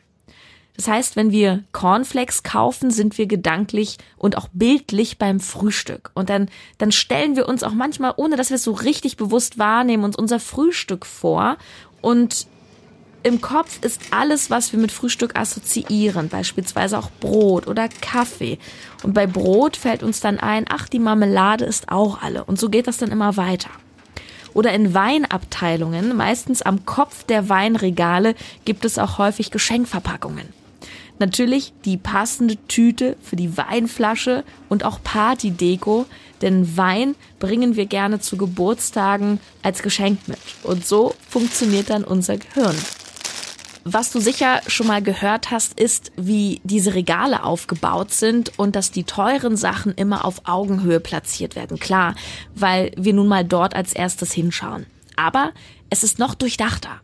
Das 0.75 0.89
heißt, 0.89 1.15
wenn 1.15 1.31
wir 1.31 1.63
Cornflakes 1.71 2.43
kaufen, 2.43 2.91
sind 2.91 3.17
wir 3.17 3.27
gedanklich 3.27 3.97
und 4.17 4.37
auch 4.37 4.49
bildlich 4.51 5.17
beim 5.17 5.39
Frühstück. 5.39 6.11
Und 6.15 6.29
dann, 6.29 6.49
dann 6.77 6.91
stellen 6.91 7.37
wir 7.37 7.47
uns 7.47 7.63
auch 7.63 7.73
manchmal, 7.73 8.13
ohne 8.17 8.35
dass 8.35 8.49
wir 8.49 8.55
es 8.55 8.63
so 8.63 8.73
richtig 8.73 9.15
bewusst 9.15 9.57
wahrnehmen, 9.57 10.03
uns 10.03 10.17
unser 10.17 10.39
Frühstück 10.39 11.05
vor. 11.05 11.57
Und 12.01 12.47
im 13.25 13.41
Kopf 13.41 13.79
ist 13.81 13.99
alles, 14.11 14.51
was 14.51 14.71
wir 14.71 14.79
mit 14.79 14.91
Frühstück 14.91 15.35
assoziieren, 15.35 16.29
beispielsweise 16.29 16.99
auch 16.99 17.09
Brot 17.19 17.65
oder 17.67 17.89
Kaffee. 17.89 18.59
Und 19.01 19.13
bei 19.13 19.25
Brot 19.25 19.77
fällt 19.77 20.03
uns 20.03 20.19
dann 20.19 20.39
ein, 20.39 20.65
ach, 20.69 20.87
die 20.87 20.99
Marmelade 20.99 21.65
ist 21.65 21.89
auch 21.89 22.21
alle. 22.21 22.43
Und 22.43 22.59
so 22.59 22.69
geht 22.69 22.87
das 22.87 22.97
dann 22.97 23.11
immer 23.11 23.35
weiter 23.35 23.71
oder 24.53 24.71
in 24.71 24.93
Weinabteilungen, 24.93 26.15
meistens 26.15 26.61
am 26.61 26.85
Kopf 26.85 27.25
der 27.25 27.49
Weinregale, 27.49 28.35
gibt 28.63 28.85
es 28.85 28.97
auch 28.97 29.17
häufig 29.17 29.51
Geschenkverpackungen. 29.51 30.47
Natürlich 31.19 31.73
die 31.83 31.97
passende 31.97 32.55
Tüte 32.67 33.17
für 33.21 33.35
die 33.35 33.57
Weinflasche 33.57 34.45
und 34.69 34.85
auch 34.85 35.03
Partydeko, 35.03 36.05
denn 36.41 36.77
Wein 36.77 37.15
bringen 37.39 37.75
wir 37.75 37.85
gerne 37.85 38.19
zu 38.21 38.37
Geburtstagen 38.37 39.39
als 39.61 39.83
Geschenk 39.83 40.19
mit. 40.27 40.39
Und 40.63 40.85
so 40.85 41.15
funktioniert 41.29 41.89
dann 41.89 42.05
unser 42.05 42.37
Gehirn. 42.37 42.75
Was 43.87 44.11
du 44.11 44.19
sicher 44.19 44.61
schon 44.65 44.87
mal 44.87 45.03
gehört 45.03 45.51
hast, 45.51 45.79
ist, 45.79 46.11
wie 46.17 46.59
diese 46.63 46.95
Regale 46.95 47.43
aufgebaut 47.43 48.11
sind 48.11 48.57
und 48.57 48.75
dass 48.75 48.89
die 48.89 49.03
teuren 49.03 49.57
Sachen 49.57 49.93
immer 49.93 50.25
auf 50.25 50.41
Augenhöhe 50.45 50.99
platziert 50.99 51.55
werden. 51.55 51.77
Klar, 51.77 52.15
weil 52.55 52.91
wir 52.97 53.13
nun 53.13 53.27
mal 53.27 53.45
dort 53.45 53.75
als 53.75 53.93
erstes 53.93 54.33
hinschauen. 54.33 54.87
Aber 55.17 55.51
es 55.91 56.03
ist 56.03 56.17
noch 56.17 56.33
durchdachter. 56.33 56.99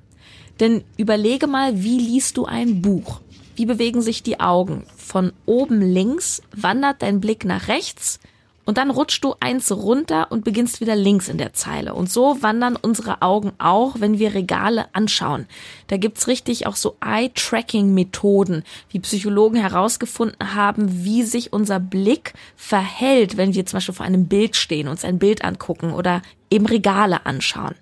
Denn 0.60 0.84
überlege 0.98 1.46
mal, 1.46 1.84
wie 1.84 2.00
liest 2.00 2.38
du 2.38 2.46
ein 2.46 2.82
Buch? 2.82 3.22
Wie 3.56 3.68
bewegen 3.68 4.02
sich 4.02 4.24
die 4.24 4.40
Augen? 4.40 4.88
Von 4.98 5.34
oben 5.46 5.82
links 5.82 6.42
wandert 6.52 7.04
dein 7.04 7.22
Blick 7.22 7.46
nach 7.46 7.68
rechts 7.68 8.20
und 8.66 8.78
dann 8.78 8.92
rutschst 8.92 9.24
du 9.24 9.36
eins 9.40 9.72
runter 9.72 10.32
und 10.32 10.44
beginnst 10.44 10.82
wieder 10.82 10.96
links 10.96 11.30
in 11.30 11.38
der 11.38 11.54
Zeile. 11.54 11.94
Und 11.94 12.12
so 12.12 12.42
wandern 12.42 12.76
unsere 12.76 13.22
Augen 13.22 13.54
auch, 13.58 13.96
wenn 14.00 14.20
wir 14.20 14.34
Regale 14.34 14.86
anschauen. 14.94 15.48
Da 15.88 15.98
gibt's 15.98 16.28
richtig 16.28 16.68
auch 16.68 16.76
so 16.76 16.96
Eye-Tracking-Methoden, 17.02 18.64
wie 18.90 19.00
Psychologen 19.00 19.60
herausgefunden 19.60 20.54
haben, 20.54 21.04
wie 21.04 21.24
sich 21.24 21.54
unser 21.54 21.80
Blick 21.80 22.34
verhält, 22.56 23.36
wenn 23.38 23.56
wir 23.56 23.66
zum 23.66 23.78
Beispiel 23.78 23.96
vor 23.96 24.06
einem 24.06 24.28
Bild 24.28 24.56
stehen, 24.56 24.88
uns 24.88 25.04
ein 25.04 25.20
Bild 25.20 25.44
angucken 25.44 25.92
oder 25.94 26.22
eben 26.50 26.68
Regale 26.68 27.26
anschauen. 27.26 27.76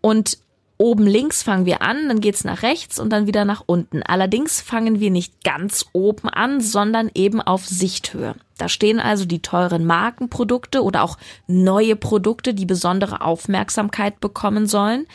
Und 0.00 0.38
Oben 0.84 1.06
links 1.06 1.42
fangen 1.42 1.64
wir 1.64 1.80
an, 1.80 2.08
dann 2.08 2.20
geht's 2.20 2.44
nach 2.44 2.62
rechts 2.62 2.98
und 2.98 3.08
dann 3.08 3.26
wieder 3.26 3.46
nach 3.46 3.62
unten. 3.64 4.02
Allerdings 4.02 4.60
fangen 4.60 5.00
wir 5.00 5.10
nicht 5.10 5.42
ganz 5.42 5.86
oben 5.94 6.28
an, 6.28 6.60
sondern 6.60 7.10
eben 7.14 7.40
auf 7.40 7.64
Sichthöhe. 7.64 8.34
Da 8.58 8.68
stehen 8.68 9.00
also 9.00 9.24
die 9.24 9.40
teuren 9.40 9.86
Markenprodukte 9.86 10.82
oder 10.82 11.02
auch 11.02 11.16
neue 11.46 11.96
Produkte, 11.96 12.52
die 12.52 12.66
besondere 12.66 13.22
Aufmerksamkeit 13.22 14.20
bekommen 14.20 14.66
sollen. 14.66 15.06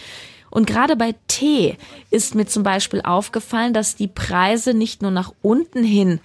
Und 0.50 0.66
gerade 0.66 0.96
bei 0.96 1.14
Tee 1.28 1.78
ist 2.10 2.34
mir 2.34 2.48
zum 2.48 2.64
Beispiel 2.64 3.04
aufgefallen, 3.04 3.72
dass 3.72 3.96
die 3.96 4.08
Preise 4.08 4.74
nicht 4.74 5.04
nur 5.04 5.12
nach 5.12 5.34
unten 5.44 5.84
hin 5.84 6.20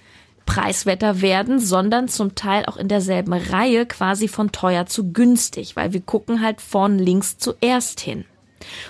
preiswerter 0.47 1.21
werden, 1.21 1.59
sondern 1.59 2.07
zum 2.07 2.33
Teil 2.33 2.65
auch 2.65 2.77
in 2.77 2.87
derselben 2.87 3.33
Reihe 3.33 3.85
quasi 3.85 4.27
von 4.27 4.51
teuer 4.51 4.87
zu 4.87 5.11
günstig, 5.11 5.75
weil 5.75 5.93
wir 5.93 6.01
gucken 6.01 6.41
halt 6.41 6.61
von 6.61 6.97
links 6.97 7.37
zuerst 7.37 7.99
hin. 7.99 8.25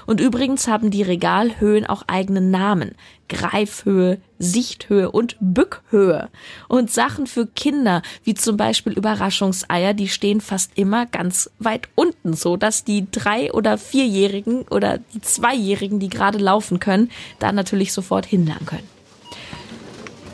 Und 0.05 0.21
übrigens 0.21 0.67
haben 0.67 0.91
die 0.91 1.03
Regalhöhen 1.03 1.85
auch 1.85 2.03
eigene 2.07 2.41
Namen. 2.41 2.95
Greifhöhe, 3.27 4.19
Sichthöhe 4.37 5.11
und 5.11 5.35
Bückhöhe. 5.39 6.29
Und 6.67 6.91
Sachen 6.91 7.25
für 7.25 7.47
Kinder, 7.47 8.01
wie 8.23 8.35
zum 8.35 8.57
Beispiel 8.57 8.93
Überraschungseier, 8.93 9.93
die 9.93 10.07
stehen 10.07 10.41
fast 10.41 10.71
immer 10.75 11.05
ganz 11.05 11.49
weit 11.59 11.87
unten, 11.95 12.33
so 12.33 12.55
dass 12.57 12.83
die 12.83 13.09
drei- 13.09 13.51
oder 13.51 13.77
vierjährigen 13.77 14.63
oder 14.69 14.99
die 15.13 15.21
zweijährigen, 15.21 15.99
die 15.99 16.09
gerade 16.09 16.37
laufen 16.37 16.79
können, 16.79 17.09
da 17.39 17.51
natürlich 17.51 17.93
sofort 17.93 18.25
hinlangen 18.25 18.65
können. 18.65 18.95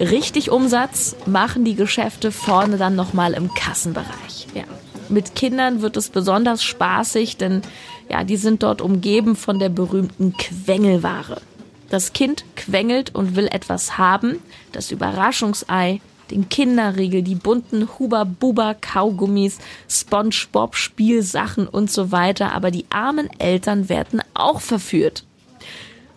Richtig 0.02 0.50
Umsatz 0.50 1.16
machen 1.28 1.64
die 1.64 1.76
Geschäfte 1.76 2.32
vorne 2.32 2.78
dann 2.78 2.96
nochmal 2.96 3.34
im 3.34 3.54
Kassenbereich. 3.54 4.48
Ja. 4.56 4.64
Mit 5.10 5.36
Kindern 5.36 5.82
wird 5.82 5.96
es 5.96 6.10
besonders 6.10 6.64
spaßig, 6.64 7.38
denn 7.38 7.62
ja, 8.12 8.26
die 8.26 8.36
sind 8.36 8.62
dort 8.62 8.82
umgeben 8.82 9.38
von 9.38 9.58
der 9.58 9.70
berühmten 9.70 10.36
Quengelware. 10.36 11.42
Das 11.90 12.12
Kind 12.12 12.44
quengelt 12.58 13.16
und 13.16 13.38
will 13.38 13.48
etwas 13.48 13.98
haben, 13.98 14.40
das 14.74 14.92
Überraschungsei, 14.92 16.02
den 16.30 16.50
Kinderriegel, 16.50 17.22
die 17.22 17.36
bunten 17.36 17.88
Huba-Buba-Kaugummis, 17.88 19.60
Spongebob-Spielsachen 19.90 21.68
und 21.68 21.90
so 21.90 22.12
weiter, 22.12 22.52
aber 22.54 22.70
die 22.70 22.86
armen 22.90 23.30
Eltern 23.40 23.88
werden 23.88 24.22
auch 24.34 24.60
verführt. 24.60 25.24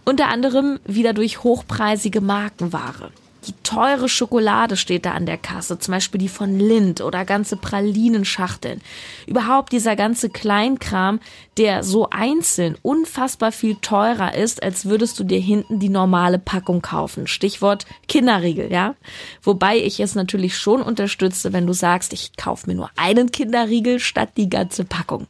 Unter 0.05 0.29
anderem 0.29 0.81
wieder 0.85 1.13
durch 1.13 1.45
hochpreisige 1.45 2.21
Markenware. 2.21 3.11
Die 3.47 3.55
teure 3.63 4.09
Schokolade 4.09 4.77
steht 4.77 5.05
da 5.05 5.13
an 5.13 5.27
der 5.27 5.37
Kasse, 5.37 5.79
zum 5.79 5.93
Beispiel 5.93 6.19
die 6.19 6.29
von 6.29 6.59
Lind 6.59 7.01
oder 7.01 7.25
ganze 7.25 7.57
Pralinenschachteln. 7.57 8.81
Überhaupt 9.27 9.73
dieser 9.73 9.97
ganze 9.97 10.31
Kleinkram, 10.31 11.21
der 11.59 11.83
so 11.83 12.09
einzeln 12.11 12.77
unfassbar 12.83 13.53
viel 13.53 13.77
teurer 13.77 14.35
ist, 14.35 14.63
als 14.63 14.87
würdest 14.87 15.19
du 15.19 15.25
dir 15.25 15.41
hinten 15.41 15.79
die 15.79 15.91
normale 15.91 16.39
Packung 16.39 16.81
kaufen. 16.81 17.27
Stichwort 17.27 17.87
Kinderriegel, 18.09 18.73
ja? 18.73 18.95
Wobei 19.43 19.77
ich 19.77 20.01
es 20.01 20.15
natürlich 20.15 20.57
schon 20.57 20.81
unterstütze, 20.81 21.53
wenn 21.53 21.67
du 21.67 21.75
sagst, 21.75 22.13
ich 22.13 22.37
kaufe 22.37 22.67
mir 22.69 22.77
nur 22.77 22.91
einen 22.97 23.31
Kinderriegel 23.31 24.01
statt 24.01 24.31
die 24.37 24.49
ganze 24.49 24.85
Packung. 24.85 25.27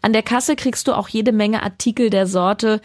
An 0.00 0.12
der 0.12 0.22
Kasse 0.22 0.56
kriegst 0.56 0.86
du 0.86 0.92
auch 0.92 1.08
jede 1.08 1.32
Menge 1.32 1.62
Artikel 1.62 2.10
der 2.10 2.26
Sorte, 2.26 2.80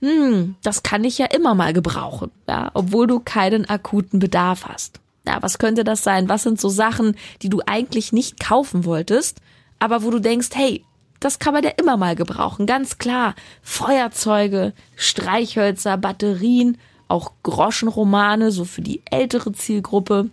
hm, 0.00 0.56
das 0.62 0.82
kann 0.82 1.04
ich 1.04 1.18
ja 1.18 1.26
immer 1.26 1.54
mal 1.54 1.72
gebrauchen, 1.72 2.30
ja, 2.48 2.70
obwohl 2.74 3.06
du 3.06 3.20
keinen 3.20 3.68
akuten 3.68 4.18
Bedarf 4.18 4.66
hast. 4.66 5.00
Ja, 5.26 5.42
was 5.42 5.58
könnte 5.58 5.84
das 5.84 6.02
sein? 6.02 6.28
Was 6.28 6.44
sind 6.44 6.60
so 6.60 6.68
Sachen, 6.68 7.16
die 7.42 7.48
du 7.48 7.60
eigentlich 7.66 8.12
nicht 8.12 8.40
kaufen 8.40 8.84
wolltest, 8.84 9.40
aber 9.78 10.02
wo 10.02 10.10
du 10.10 10.20
denkst, 10.20 10.50
hey, 10.54 10.84
das 11.20 11.38
kann 11.38 11.52
man 11.52 11.64
ja 11.64 11.70
immer 11.70 11.96
mal 11.96 12.14
gebrauchen, 12.14 12.66
ganz 12.66 12.98
klar. 12.98 13.34
Feuerzeuge, 13.62 14.72
Streichhölzer, 14.94 15.96
Batterien, 15.96 16.78
auch 17.08 17.32
Groschenromane, 17.42 18.52
so 18.52 18.64
für 18.64 18.82
die 18.82 19.02
ältere 19.10 19.52
Zielgruppe. 19.52 20.30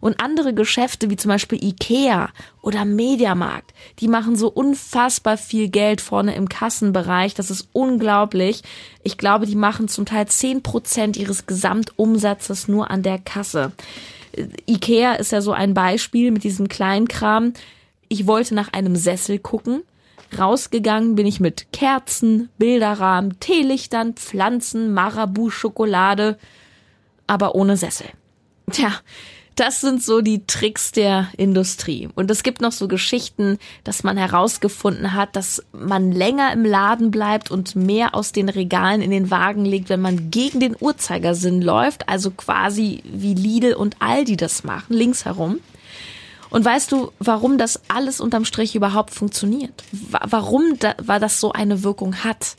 Und 0.00 0.20
andere 0.20 0.54
Geschäfte 0.54 1.10
wie 1.10 1.16
zum 1.16 1.30
Beispiel 1.30 1.62
Ikea 1.62 2.30
oder 2.62 2.84
Mediamarkt, 2.84 3.72
die 4.00 4.08
machen 4.08 4.36
so 4.36 4.48
unfassbar 4.48 5.36
viel 5.36 5.68
Geld 5.68 6.00
vorne 6.00 6.34
im 6.34 6.48
Kassenbereich. 6.48 7.34
Das 7.34 7.50
ist 7.50 7.68
unglaublich. 7.72 8.62
Ich 9.02 9.18
glaube, 9.18 9.46
die 9.46 9.56
machen 9.56 9.88
zum 9.88 10.06
Teil 10.06 10.26
zehn 10.26 10.62
Prozent 10.62 11.16
ihres 11.16 11.46
Gesamtumsatzes 11.46 12.68
nur 12.68 12.90
an 12.90 13.02
der 13.02 13.18
Kasse. 13.18 13.72
Ikea 14.66 15.14
ist 15.14 15.32
ja 15.32 15.40
so 15.40 15.52
ein 15.52 15.74
Beispiel 15.74 16.30
mit 16.30 16.44
diesem 16.44 16.68
Kleinkram. 16.68 17.52
Ich 18.08 18.26
wollte 18.26 18.54
nach 18.54 18.72
einem 18.72 18.96
Sessel 18.96 19.38
gucken. 19.38 19.82
Rausgegangen 20.36 21.14
bin 21.14 21.26
ich 21.26 21.40
mit 21.40 21.72
Kerzen, 21.72 22.50
Bilderrahmen, 22.58 23.40
Teelichtern, 23.40 24.14
Pflanzen, 24.14 24.92
Marabu-Schokolade, 24.92 26.38
aber 27.26 27.54
ohne 27.54 27.76
Sessel. 27.76 28.08
Tja, 28.70 28.92
das 29.58 29.80
sind 29.80 30.02
so 30.02 30.20
die 30.20 30.46
Tricks 30.46 30.92
der 30.92 31.28
Industrie. 31.36 32.08
Und 32.14 32.30
es 32.30 32.44
gibt 32.44 32.60
noch 32.60 32.70
so 32.70 32.86
Geschichten, 32.86 33.58
dass 33.82 34.04
man 34.04 34.16
herausgefunden 34.16 35.14
hat, 35.14 35.34
dass 35.34 35.64
man 35.72 36.12
länger 36.12 36.52
im 36.52 36.64
Laden 36.64 37.10
bleibt 37.10 37.50
und 37.50 37.74
mehr 37.74 38.14
aus 38.14 38.30
den 38.30 38.48
Regalen 38.48 39.02
in 39.02 39.10
den 39.10 39.32
Wagen 39.32 39.64
legt, 39.64 39.88
wenn 39.88 40.00
man 40.00 40.30
gegen 40.30 40.60
den 40.60 40.76
Uhrzeigersinn 40.78 41.60
läuft, 41.60 42.08
also 42.08 42.30
quasi 42.30 43.02
wie 43.04 43.34
Lidl 43.34 43.74
und 43.74 43.96
Aldi 43.98 44.36
das 44.36 44.62
machen, 44.62 44.94
links 44.94 45.24
herum. 45.24 45.58
Und 46.50 46.64
weißt 46.64 46.92
du, 46.92 47.10
warum 47.18 47.58
das 47.58 47.80
alles 47.88 48.20
unterm 48.20 48.44
Strich 48.44 48.76
überhaupt 48.76 49.12
funktioniert? 49.12 49.82
Warum 49.90 50.78
da, 50.78 50.94
war 51.02 51.18
das 51.18 51.40
so 51.40 51.52
eine 51.52 51.82
Wirkung 51.82 52.22
hat? 52.22 52.56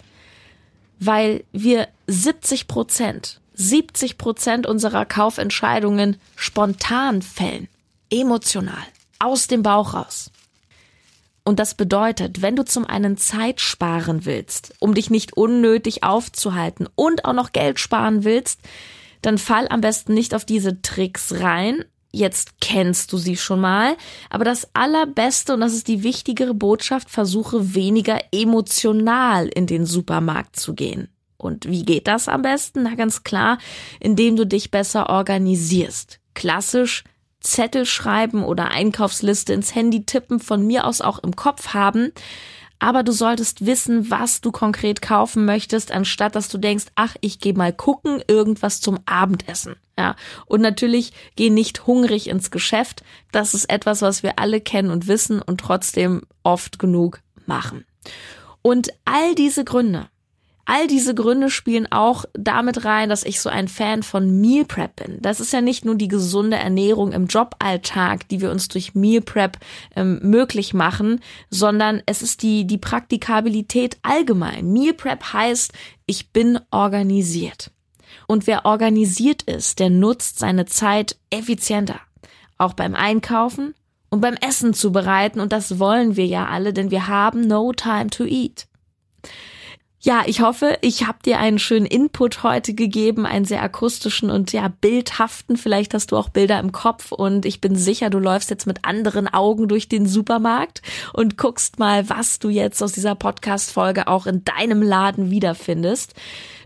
Weil 1.00 1.46
wir 1.54 1.88
70 2.08 2.68
Prozent 2.68 3.39
70 3.60 4.18
Prozent 4.18 4.68
unserer 4.68 5.06
Kaufentscheidungen 5.06 6.16
spontan 6.38 7.22
fällen, 7.22 7.68
emotional, 8.10 8.86
aus 9.20 9.48
dem 9.48 9.64
Bauch 9.64 9.94
raus. 9.94 10.32
Und 11.44 11.60
das 11.60 11.74
bedeutet, 11.74 12.42
wenn 12.42 12.56
du 12.56 12.64
zum 12.64 12.86
einen 12.86 13.18
Zeit 13.18 13.60
sparen 13.60 14.24
willst, 14.24 14.76
um 14.80 14.94
dich 14.94 15.10
nicht 15.10 15.36
unnötig 15.36 16.04
aufzuhalten 16.04 16.88
und 16.96 17.26
auch 17.26 17.34
noch 17.34 17.52
Geld 17.52 17.80
sparen 17.80 18.24
willst, 18.24 18.62
dann 19.22 19.38
fall 19.38 19.68
am 19.68 19.82
besten 19.82 20.14
nicht 20.14 20.34
auf 20.34 20.46
diese 20.46 20.82
Tricks 20.82 21.42
rein. 21.42 21.84
Jetzt 22.12 22.62
kennst 22.62 23.12
du 23.12 23.18
sie 23.18 23.36
schon 23.36 23.60
mal. 23.60 23.98
Aber 24.30 24.46
das 24.46 24.70
Allerbeste, 24.74 25.54
und 25.54 25.60
das 25.60 25.74
ist 25.74 25.90
die 25.90 26.04
wichtigere 26.04 26.54
Botschaft, 26.54 27.10
versuche 27.10 27.76
weniger 27.76 28.20
emotional 28.32 29.48
in 29.48 29.68
den 29.68 29.86
Supermarkt 29.86 30.58
zu 30.58 30.74
gehen. 30.76 31.10
Und 31.40 31.66
wie 31.68 31.84
geht 31.84 32.08
das 32.08 32.28
am 32.28 32.44
besten? 32.44 32.84
Na 32.84 32.96
ganz 32.96 33.24
klar, 33.24 33.58
indem 34.00 34.36
du 34.36 34.46
dich 34.46 34.70
besser 34.70 35.10
organisierst. 35.10 36.20
Klassisch 36.36 37.04
Zettel 37.40 37.86
schreiben 37.86 38.44
oder 38.44 38.72
Einkaufsliste 38.72 39.54
ins 39.54 39.74
Handy 39.74 40.06
tippen, 40.06 40.40
von 40.40 40.68
mir 40.68 40.86
aus 40.86 41.02
auch 41.02 41.20
im 41.20 41.36
Kopf 41.36 41.74
haben. 41.74 42.12
Aber 42.80 43.04
du 43.04 43.12
solltest 43.12 43.66
wissen, 43.66 44.10
was 44.10 44.40
du 44.42 44.52
konkret 44.52 45.02
kaufen 45.02 45.46
möchtest, 45.46 45.92
anstatt 45.92 46.36
dass 46.36 46.48
du 46.48 46.58
denkst, 46.58 46.86
ach, 46.96 47.16
ich 47.22 47.40
gehe 47.40 47.54
mal 47.54 47.74
gucken, 47.74 48.22
irgendwas 48.28 48.80
zum 48.80 49.00
Abendessen. 49.06 49.76
Ja. 49.98 50.16
Und 50.46 50.62
natürlich 50.62 51.12
geh 51.36 51.50
nicht 51.50 51.88
hungrig 51.88 52.30
ins 52.30 52.52
Geschäft. 52.52 53.04
Das 53.32 53.54
ist 53.54 53.70
etwas, 53.70 54.02
was 54.02 54.24
wir 54.24 54.40
alle 54.40 54.62
kennen 54.62 54.92
und 54.92 55.08
wissen 55.08 55.42
und 55.42 55.60
trotzdem 55.60 56.22
oft 56.44 56.80
genug 56.80 57.22
machen. 57.46 57.86
Und 58.62 58.90
all 59.04 59.36
diese 59.36 59.66
Gründe, 59.66 60.08
All 60.72 60.86
diese 60.86 61.16
Gründe 61.16 61.50
spielen 61.50 61.92
auch 61.92 62.26
damit 62.34 62.86
rein, 62.86 63.10
dass 63.10 63.24
ich 63.24 63.42
so 63.42 63.50
ein 63.50 63.68
Fan 63.68 64.04
von 64.04 64.40
Meal 64.40 64.66
Prep 64.66 64.98
bin. 64.98 65.18
Das 65.20 65.40
ist 65.40 65.52
ja 65.52 65.62
nicht 65.62 65.84
nur 65.84 65.96
die 65.96 66.08
gesunde 66.08 66.58
Ernährung 66.58 67.12
im 67.12 67.26
Joballtag, 67.26 68.28
die 68.28 68.40
wir 68.40 68.52
uns 68.52 68.68
durch 68.68 68.94
Meal 68.94 69.22
Prep 69.22 69.58
ähm, 69.96 70.20
möglich 70.22 70.76
machen, 70.76 71.22
sondern 71.50 72.04
es 72.06 72.22
ist 72.22 72.44
die, 72.44 72.68
die 72.68 72.78
Praktikabilität 72.78 73.98
allgemein. 74.04 74.72
Meal 74.72 74.94
Prep 74.94 75.34
heißt, 75.34 75.74
ich 76.06 76.30
bin 76.30 76.60
organisiert. 76.70 77.72
Und 78.28 78.46
wer 78.46 78.66
organisiert 78.66 79.42
ist, 79.42 79.80
der 79.80 79.90
nutzt 79.90 80.38
seine 80.38 80.68
Zeit 80.68 81.18
effizienter. 81.32 82.00
Auch 82.60 82.74
beim 82.74 82.94
Einkaufen 82.94 83.74
und 84.12 84.22
beim 84.22 84.36
Essen 84.36 84.76
zu 84.76 84.92
bereiten. 84.92 85.40
Und 85.40 85.52
das 85.52 85.80
wollen 85.80 86.16
wir 86.16 86.28
ja 86.28 86.46
alle, 86.46 86.74
denn 86.74 86.92
wir 86.92 87.08
haben 87.08 87.48
no 87.48 87.74
time 87.74 88.12
to 88.12 88.26
eat. 88.26 88.69
Ja, 90.02 90.24
ich 90.26 90.40
hoffe, 90.40 90.78
ich 90.80 91.06
habe 91.08 91.18
dir 91.26 91.40
einen 91.40 91.60
schönen 91.60 91.86
Input 91.86 92.42
heute 92.42 92.74
gegeben, 92.74 93.26
einen 93.26 93.44
sehr 93.44 93.62
akustischen 93.62 94.30
und 94.30 94.54
ja, 94.54 94.70
bildhaften. 94.70 95.58
Vielleicht 95.58 95.94
hast 95.94 96.14
du 96.14 96.18
auch 96.18 96.30
Bilder 96.30 96.58
im 96.62 96.72
Kopf 96.72 97.12
und 97.12 97.46
ich 97.46 97.60
bin 97.60 97.76
sicher, 97.76 98.10
du 98.10 98.18
läufst 98.18 98.50
jetzt 98.50 98.66
mit 98.66 98.86
anderen 98.86 99.28
Augen 99.28 99.68
durch 99.68 99.90
den 99.90 100.06
Supermarkt 100.06 100.82
und 101.12 101.38
guckst 101.38 101.80
mal, 101.80 102.10
was 102.10 102.40
du 102.40 102.48
jetzt 102.48 102.82
aus 102.82 102.94
dieser 102.94 103.16
Podcast-Folge 103.16 104.08
auch 104.08 104.26
in 104.26 104.46
deinem 104.46 104.82
Laden 104.82 105.32
wiederfindest. 105.32 106.14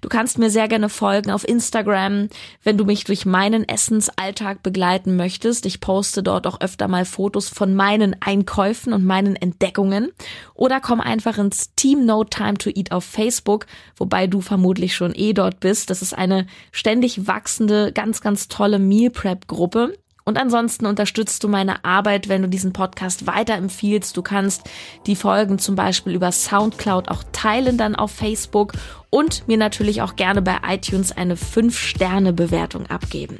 Du 0.04 0.10
kannst 0.10 0.38
mir 0.38 0.50
sehr 0.50 0.68
gerne 0.68 0.90
folgen 0.90 1.32
auf 1.32 1.48
Instagram, 1.48 2.28
wenn 2.62 2.78
du 2.78 2.84
mich 2.84 3.06
durch 3.06 3.26
meinen 3.26 3.66
Essensalltag 3.66 4.62
begleiten 4.62 5.16
möchtest. 5.16 5.66
Ich 5.66 5.80
poste 5.80 6.22
dort 6.22 6.46
auch 6.46 6.60
öfter 6.60 6.90
mal 6.90 7.06
Fotos 7.06 7.48
von 7.48 7.74
meinen 7.74 8.14
Einkäufen 8.20 8.92
und 8.92 9.06
meinen 9.06 9.38
Entdeckungen. 9.38 10.12
Oder 10.56 10.82
komm 10.82 11.00
einfach 11.00 11.38
ins 11.38 11.74
Team 11.76 12.06
No 12.06 12.26
Time 12.26 12.56
to 12.56 12.70
Eat 12.70 12.92
auf 12.92 13.06
Facebook, 13.06 13.66
wobei 13.96 14.28
du 14.28 14.42
vermutlich 14.42 14.94
schon 14.94 15.16
eh 15.16 15.32
dort 15.32 15.62
bist. 15.62 15.90
Das 15.90 16.02
ist 16.02 16.14
eine 16.14 16.48
ständig 16.74 17.26
wachsende, 17.26 17.94
ganz, 17.94 18.20
ganz 18.20 18.50
tolle 18.50 18.80
Meal 18.80 19.10
Prep 19.10 19.48
Gruppe. 19.48 19.94
Und 20.26 20.38
ansonsten 20.38 20.86
unterstützt 20.86 21.44
du 21.44 21.50
meine 21.50 21.84
Arbeit, 21.84 22.30
wenn 22.30 22.42
du 22.42 22.48
diesen 22.48 22.72
Podcast 22.72 23.28
weiterempfiehlst. 23.28 24.16
Du 24.16 24.22
kannst 24.22 24.70
die 25.06 25.16
Folgen 25.16 25.60
zum 25.60 25.76
Beispiel 25.76 26.14
über 26.14 26.32
Soundcloud 26.32 27.10
auch 27.10 27.24
teilen 27.32 27.78
dann 27.78 27.96
auf 27.96 28.12
Facebook 28.12 28.74
und 29.10 29.48
mir 29.48 29.58
natürlich 29.58 30.02
auch 30.02 30.16
gerne 30.16 30.42
bei 30.42 30.58
iTunes 30.68 31.12
eine 31.12 31.36
5-Sterne-Bewertung 31.36 32.88
abgeben. 32.88 33.40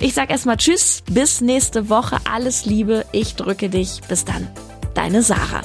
Ich 0.00 0.14
sag 0.14 0.30
erstmal 0.30 0.56
Tschüss, 0.56 1.02
bis 1.10 1.40
nächste 1.40 1.88
Woche. 1.88 2.18
Alles 2.30 2.64
Liebe, 2.64 3.06
ich 3.12 3.34
drücke 3.34 3.68
dich. 3.68 4.00
Bis 4.08 4.24
dann. 4.24 4.48
Deine 4.94 5.22
Sarah. 5.22 5.62